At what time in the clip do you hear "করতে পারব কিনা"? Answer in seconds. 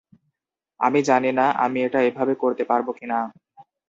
2.43-3.19